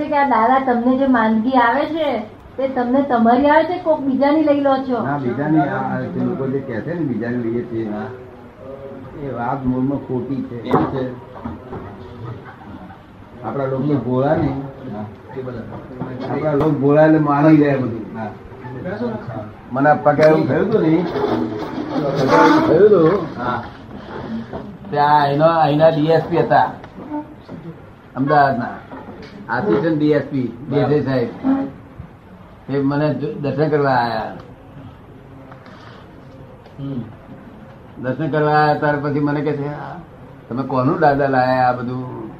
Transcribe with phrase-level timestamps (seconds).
[0.00, 2.08] છે કે આ દાદા તમને જે માંદગી આવે છે
[2.56, 4.98] તે તમને તમારી આવે છે કોક બીજાની લઈ લો છો?
[5.02, 8.02] ના બીજાની આ લોકો જે કહે છે ને બીજાની લઈએ છીએ
[9.20, 11.02] એ વાત મૂળમાં ખોટી છે એમ છે.
[13.44, 14.50] આપણા લોકો ભોળા ને.
[16.24, 18.06] આપણા લોકો ભોળા એટલે માની જાય બધું.
[19.72, 21.06] મને પગે એવું થયું હતું ને એવું
[22.60, 23.18] થયું હતું
[24.90, 26.68] ત્યાં એનો અહીંના ડીએસપી હતા.
[28.14, 28.74] અમદાવાદના.
[29.50, 31.30] આસિસ્ટન્ટ ડીએસપી દેસાઈ સાહેબ.
[32.68, 33.06] એ મને
[33.42, 34.36] દર્શન કરવા આવ્યા
[38.02, 39.94] દર્શન કરવા આવ્યા ત્યાર પછી મને કે છે "આ
[40.48, 42.30] તમે કોનું દાદા લાયા આ બધું?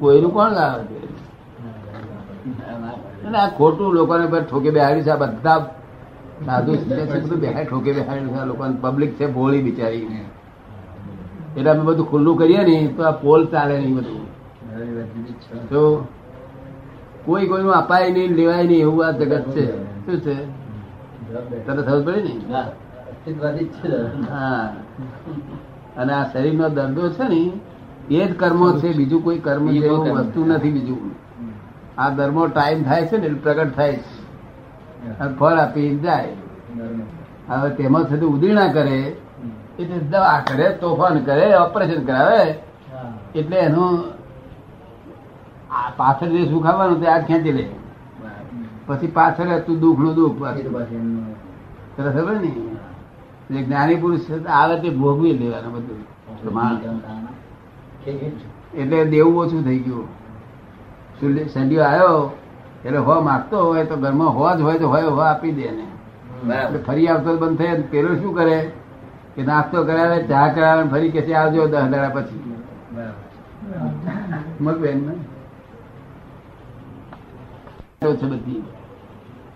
[0.00, 0.98] કોઈનું કોણ લાવે છે?
[3.34, 5.60] આ ખોટું લોકોને પર ઠોકે બેહાડી છે આ બધા
[6.46, 10.06] સાધુ છે બધું બેહાડ ઠોકે બેહાડી છે લોકોને પબ્લિક છે ભોળી બિચારી.
[11.56, 14.26] એટલે અમે બધું ખુલ્લું કરીએ ને તો આ પોલ ચાલે નહીં બધું.
[15.70, 16.06] તો
[17.24, 19.64] કોઈ કોઈનું અપાય નહીં લેવાય નહીં એવું આ જગત છે.
[20.06, 20.36] શું છે?
[21.66, 22.34] તને ખબર પડી ને?
[24.30, 24.72] હા.
[25.96, 27.52] અને આ શરીરનો દર્દો છે ને
[28.10, 31.10] એ જ કર્મો છે બીજું કોઈ કર્મ જેવું વસ્તુ નથી બીજું.
[31.98, 34.02] આ ધર્મો ટાઈમ થાય છે ને એટલે પ્રગટ થાય છે.
[35.38, 36.34] ફળ આપી જાય.
[37.48, 39.16] હવે તેમાં થતી ઉદી ના કરે
[39.78, 42.56] એટલે દવા કરે તોફાન કરે ઓપરેશન કરાવે
[43.34, 44.04] એટલે એનું
[45.96, 47.68] પાછળ જે સુખ આવવાનું તે આ ખેંચી લે?
[48.86, 51.34] પછી પાછળ હતું દુઃખનું દુઃખ પાછું
[51.96, 56.00] ખબર ને એટલે જ્ઞાની પુરુષ આવે તે ભોગવી લેવાનું બધું.
[58.74, 60.08] એટલે દેવું ઓછું થઈ ગયું.
[61.54, 62.30] સંડીઓ આવ્યો?
[62.84, 66.78] એટલે હો માગતો હોય તો ઘરમાં હો જ હોય તો હોય હો આપી દે ને
[66.86, 68.72] ફરી આવતો બંધ થાય ને પેલો શું કરે?
[69.36, 72.54] કે નાસ્તો કરાવે ચા કરાવે ને ફરી કે આવજો દસ દાડા પછી.
[74.60, 75.12] મગબેન ને?
[75.12, 75.41] તો
[78.02, 78.62] છે બધી.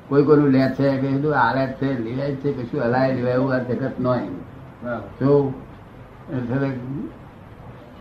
[0.09, 3.59] કોઈ કોઈનું લે છે કે બધું આલે છે લેવાય છે કશું હલાય લેવાય એવું આ
[3.59, 4.21] જગત નોય
[5.21, 5.53] જો
[6.33, 6.71] એટલે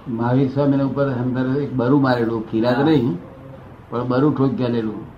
[0.07, 3.17] મહાવીર સ્વામી ઉપર અંદર એક બરું મારેલું ખીરા નહીં
[3.89, 5.16] પણ બરું ઠોક ગયેલું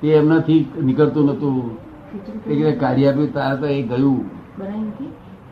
[0.00, 1.78] તે એમનાથી નીકળતું નતું.
[2.46, 4.30] એ કે કાઢી આપ્યું તારે તો એ ગયું.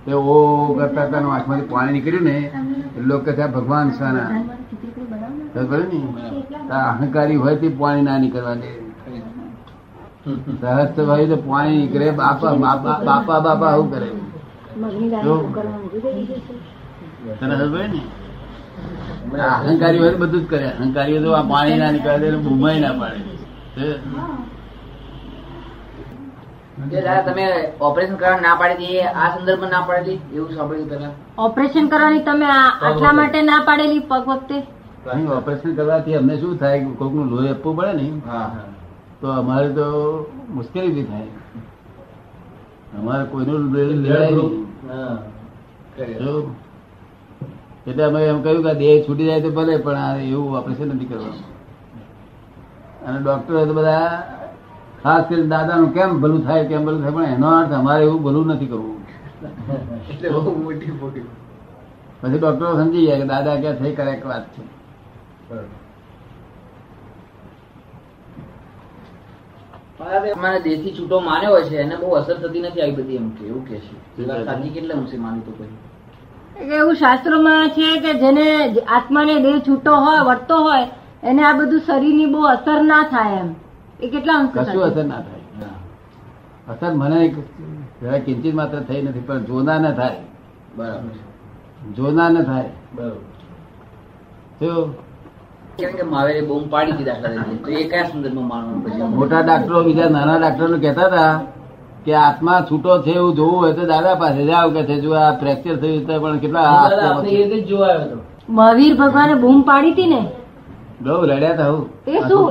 [0.04, 2.52] તે ઓ કરતા હતા ને આંખમાંથી પાણી નીકળ્યું ને
[2.96, 4.28] લોકો ભગવાન સાના.
[5.54, 6.41] ને.
[6.72, 8.70] અહંકારી હોય તે પાણી ના નીકળવા દે.
[10.26, 12.06] સહજ ભાઈ તો પાણી નીકળે.
[12.20, 14.08] બાપા બાપા બાપા બાપા આવું કરે?
[19.48, 20.66] અહંકારી હોય તો બધું જ કરે.
[20.70, 23.20] અહંકારી હોય તો આ પાણી ના નીકળે બુમાઈ ના પાડે.
[27.26, 27.44] તમે
[27.80, 33.12] ઓપરેશન કરવા ના પાડેલી આ સંદર્ભમાં ના પાડેલી એવું સાંભળ્યું પેલા ઓપરેશન કરવાની તમે આટલા
[33.12, 34.00] માટે ના પાડેલી?
[34.00, 34.58] પગ વખતે?
[35.10, 38.06] અહીં ઓપરેશન કરવાથી અમને શું થાય કોઈકનું લોહી આપવું પડે ને?
[39.20, 39.86] તો અમારે તો
[40.56, 41.30] મુશ્કેલી બી થાય.
[42.98, 44.52] અમારે કોઈનું લેવાય નહીં.
[47.86, 51.08] એટલે અમે એમ કહ્યું કે દેહ છૂટી જાય તો ભલે પણ આ એવું ઓપરેશન નથી
[51.10, 51.46] કરવાનું.
[53.06, 54.10] અને ડોક્ટરો તો બધા
[55.02, 58.44] ખાસ કરીને દાદાનું કેમ ભલું થાય કેમ ભલું થાય પણ એનો અર્થ અમારે એવું ભલું
[58.54, 58.98] નથી કરવું.
[60.10, 60.28] એટલે
[62.22, 64.62] પછી ડોક્ટરો સમજી ગયા કે દાદા ક્યાં થઈ કરેક્ટ વાત છે.
[70.36, 73.44] મને દેશી છૂટો માન્યો હોય છે એને બહુ અસર થતી નથી આવી બધી એમ કે
[73.46, 73.94] એવું કે છે.
[74.44, 75.76] સાચી કેટલા મુસે માની તો પછી.
[76.70, 78.46] એવું શાસ્ત્રોમાં છે કે જેને
[78.86, 80.86] આત્માને દેહ છૂટો હોય વર્તો હોય
[81.22, 83.54] એને આ બધું શરીરની બહુ અસર ના થાય એમ.
[84.00, 85.70] એ કેટલા અંશ કશું અસર ના થાય.
[86.68, 87.34] અસર મને
[88.24, 90.20] કિંચિત માત્ર થઈ નથી પણ જોના ન થાય.
[90.76, 91.10] બરાબર.
[91.96, 92.70] જોના ન થાય.
[92.94, 93.20] બરાબર.
[95.78, 99.42] કેમ કે મહાવીરે બૂમ પાડી હતી દાખલા તરીકે તો એ કયા સંદર્ભમાં માનવાનું પછી મોટા
[99.42, 101.32] ડાક્ટરો બીજા નાના ડાક્ટરો કહેતા હતા
[102.06, 105.32] કે આત્મા છૂટો છે એવું જોવું હોય તો દાદા પાસે જાવ કે છે જો આ
[105.40, 106.64] ફ્રેક્ચર થયું તો પણ કેટલા
[107.68, 108.16] જોવાયો હતો.
[108.50, 110.20] મહાવીર ભગવાને બૂમ પાડી હતી ને?
[111.00, 111.84] બહુ રડ્યા તા હું.
[112.06, 112.44] એ શું?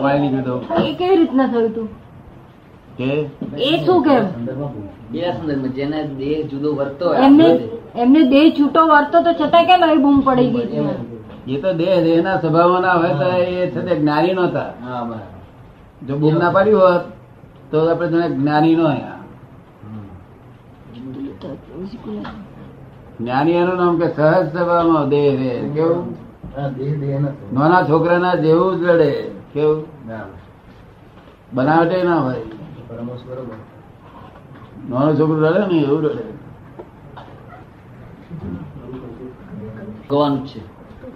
[0.81, 1.87] એ કેવી રીતના થયું હતું
[2.97, 3.09] કે?
[3.61, 4.23] એ શું કેમ?
[4.33, 7.47] સંદર્ભમાં જેને દેહ જુદો વર્તો એમને
[7.95, 10.85] એમને દેહ છૂટો વર્તો તો છતાં કેમ આવી બૂમ પડી ગઈ?
[11.47, 14.71] એ તો દેહ દેહ ના સ્વભાવ ના હોય તો એ છે જ્ઞાની નહોતા.
[14.83, 15.19] હા
[16.07, 17.03] જો બૂમ ના પાડી હોત
[17.71, 18.85] તો આપણે જોડે જ્ઞાની નો
[23.19, 26.05] જ્ઞાની એનું નામ કે સહજ સ્વભાવમાં દેહ રે કેવું?
[27.53, 29.11] નાના છોકરાના જેવું જ રડે
[29.53, 29.85] કેવું?
[31.53, 32.43] બનાવટે ના હોય.
[34.89, 36.23] નાનો છોકરો રડે ને એવું રડે
[40.09, 40.61] ભગવાન છે.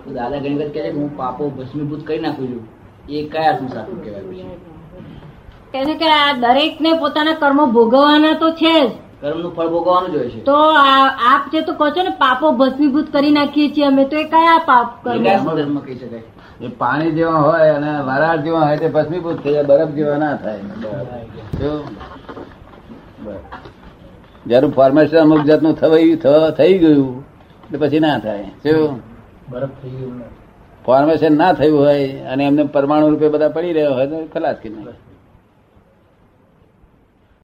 [0.06, 2.68] તો દાદા ઘણી વખત કહે છે કે હું પાપો ભસ્મીભૂત કરી નાખું છું.
[3.10, 4.44] એ કયા અર્થમાં સાચું કહેવાય પછી?
[5.72, 8.92] કહે છે કે આ દરેક ને પોતાના કર્મો ભોગવવાના તો છે જ.
[9.22, 10.44] કર્મનું ફળ ભોગવવાનું જ હોય છે.
[10.44, 10.56] તો
[11.34, 14.58] આપ જે તો કહો છો ને પાપો ભસ્મીભૂત કરી નાખીએ છીએ અમે તો એ કયા
[14.66, 15.24] પાપ કર્મ?
[15.56, 16.24] ધર્મ કહી શકાય?
[16.62, 20.36] એ પાણી જેવા હોય અને વરાળ જેવા હોય તે ભસ્મીભૂત થઈ જાય બરફ જેવા ના
[20.36, 20.60] થાય.
[21.60, 21.84] જો
[24.46, 28.44] જયારે ફોર્મેશન અમુક જાતનું થવાયું થ- થઈ ગયું એટલે પછી ના થાય.
[28.44, 29.15] શું
[29.50, 30.22] બરફ થઈ ગયું
[30.86, 34.70] ફોર્મેશન ના થયું હોય અને એમને પરમાણુ રૂપે બધા પડી રહ્યા હોય તો ખલાસ કે
[34.70, 35.15] નાખે